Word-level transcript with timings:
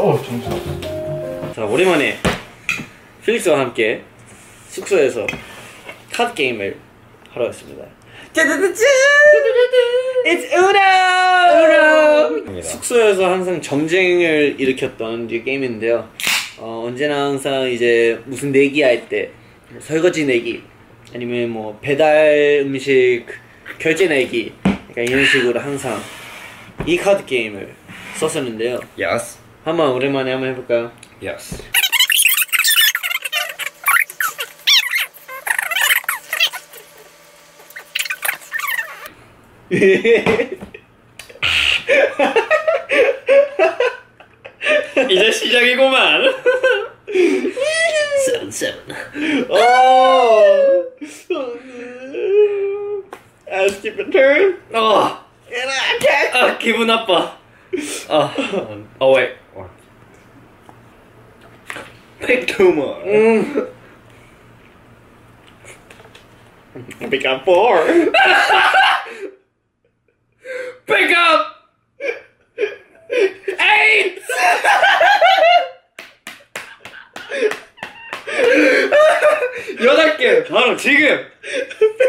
어 0.00 0.16
정신 0.22 0.48
자 1.56 1.64
오랜만에 1.64 2.18
필릭스와 3.24 3.58
함께 3.58 4.00
숙소에서 4.68 5.26
카드 6.12 6.34
게임을 6.34 6.76
하러 7.32 7.46
왔습니다. 7.46 7.84
It's 10.24 10.52
Uno! 10.52 10.78
Uno! 12.44 12.62
숙소에서 12.62 13.28
항상 13.28 13.60
정쟁을 13.60 14.54
일으켰던 14.60 15.28
이 15.30 15.42
게임인데요. 15.42 16.08
어, 16.58 16.84
언제나 16.86 17.24
항상 17.24 17.68
이제 17.68 18.20
무슨 18.24 18.52
내기 18.52 18.82
할 18.82 19.08
때, 19.08 19.30
뭐 19.70 19.80
설거지 19.80 20.26
내기, 20.26 20.62
아니면 21.12 21.50
뭐 21.50 21.76
배달 21.80 22.60
음식 22.62 23.24
결제 23.80 24.06
내기, 24.06 24.52
그러니까 24.62 25.02
이런 25.02 25.24
식으로 25.26 25.58
항상 25.58 26.00
이 26.86 26.96
카드 26.96 27.24
게임을 27.24 27.74
썼었는데요. 28.14 28.78
Yes. 28.96 29.47
한번 29.68 29.90
오랜만에 29.90 30.32
한번 30.32 30.48
해볼까요? 30.50 30.90
Yes. 31.22 31.62
이제 45.10 45.30
시작이구만. 45.32 46.34
Oh. 49.50 50.84
Turn. 54.10 54.58
어. 54.72 55.24
아 56.32 56.58
기분 56.58 56.86
나빠. 56.86 57.38
아, 58.09 58.33
어 58.99 59.15
wait. 59.15 59.37
Pick 62.21 62.47
two 62.47 62.71
more. 62.71 63.01
I 67.01 67.07
pick 67.09 67.25
up 67.25 67.43
four. 67.43 67.83
Pick 70.85 71.11
up. 71.15 71.47
Eight. 73.59 74.21
여덟 79.83 80.17
개 80.17 80.43
바로 80.45 80.77
지금. 80.77 81.25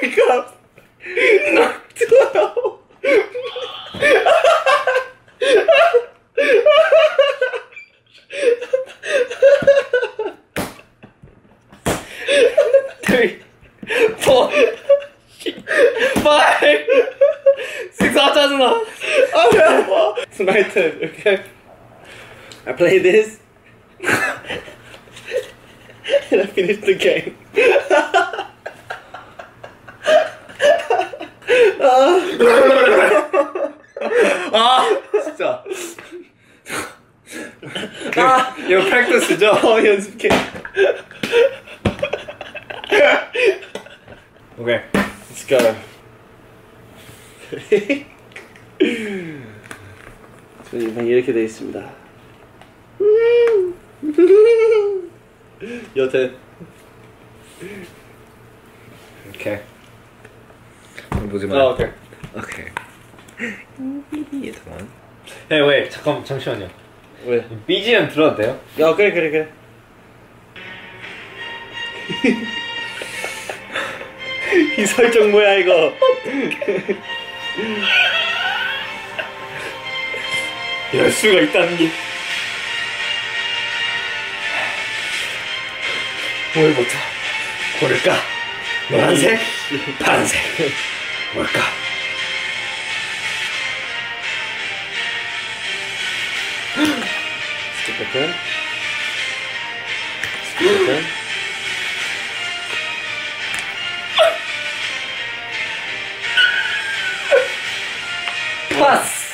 pick 0.00 0.18
up. 0.30 0.54
six. 18.18 18.18
아 18.18 18.32
짜증나. 18.32 18.80
It's 20.22 20.40
my 20.40 20.62
turn. 20.62 20.98
Okay. 21.02 21.42
I 22.66 22.72
play 22.72 22.98
this. 22.98 23.38
and 26.30 26.42
I 26.42 26.46
finish 26.46 26.80
the 26.80 26.94
game. 26.94 27.36
아 34.52 34.88
진짜. 35.24 35.64
아 38.16 38.54
이거 38.58 38.80
프랙티스죠? 38.82 39.50
어, 39.50 39.84
연습해. 39.84 40.28
오케이. 44.58 44.80
Let's 44.92 45.46
go. 45.48 45.74
저는 50.69 50.89
이번 50.89 51.07
이렇게 51.07 51.33
되어 51.33 51.41
있습니다. 51.43 51.91
여튼 55.95 56.35
오케이. 59.29 59.57
보지 61.29 61.47
마. 61.47 61.55
아 61.59 61.65
오케이. 61.69 61.87
오케이. 62.35 62.65
잠깐. 64.53 64.87
네, 65.49 65.59
왜 65.59 65.89
잠깐 65.89 66.23
잠시만요 66.23 66.69
왜? 67.25 67.43
BGM 67.67 68.09
들어도 68.09 68.35
돼요? 68.35 68.59
야 68.79 68.93
그래 68.95 69.11
그래 69.11 69.29
그래. 69.31 69.49
이 74.77 74.85
설정 74.85 75.31
뭐야 75.31 75.55
이거? 75.55 75.91
이럴 80.93 81.11
수가 81.11 81.41
있다는 81.41 81.77
게 81.77 81.91
뭘부터 86.55 86.97
고를까? 87.79 88.15
노란색? 88.89 89.39
파란색 89.99 90.41
뭘까? 91.33 91.79
A 100.61 100.85
turn. 100.85 101.18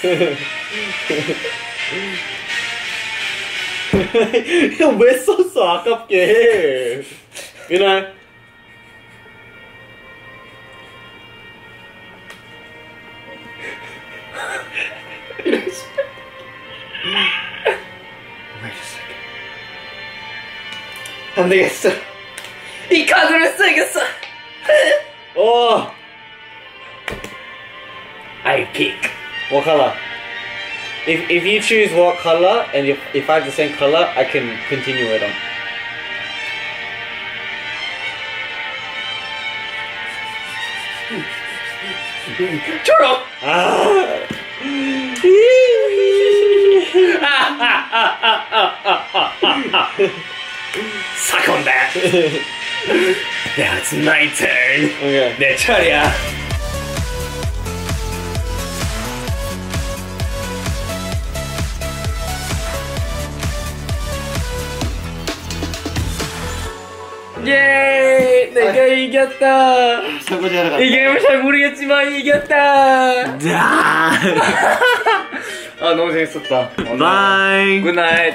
형 4.78 4.98
왜 4.98 5.18
썼어 5.18 5.78
아깝게 5.78 7.02
이날 7.70 8.14
안 21.36 21.48
되겠어. 21.48 21.88
이 22.90 23.06
카드를 23.06 23.48
써야겠어. 23.56 24.00
어 25.36 25.94
I 28.44 28.70
pick. 28.72 28.98
what 29.49 29.63
color? 29.63 29.95
If, 31.07 31.29
if 31.29 31.45
you 31.45 31.61
choose 31.61 31.91
what 31.93 32.17
color 32.17 32.67
and 32.73 32.87
if, 32.87 32.99
if 33.13 33.29
I 33.29 33.35
have 33.35 33.45
the 33.45 33.51
same 33.51 33.75
color 33.75 34.11
I 34.15 34.23
can 34.23 34.57
continue 34.69 35.05
it 35.05 35.23
on 35.23 35.31
초록. 42.83 43.25
아 43.41 44.25
Suck 51.15 51.49
on 51.49 51.63
that. 51.63 51.93
That's 53.55 53.93
my 53.93 54.27
turn. 54.35 54.91
오케이 55.01 55.35
내 55.37 55.55
차례야. 55.55 56.11
예, 67.46 68.50
내가 68.54 68.86
이겼다. 68.86 70.00
설거지하러 70.22 70.70
갔다 70.70 70.82
이 70.82 70.90
게임을 70.90 71.20
잘 71.20 71.38
모르겠지만 71.42 72.14
이겼다. 72.16 72.56
아 75.80 75.94
너무 75.94 76.12
재밌었다. 76.12 76.70
Bye 76.98 77.80
굿나잇. 77.80 78.34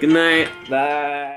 Good 0.00 0.12
night 0.16 0.50
바이. 0.68 1.29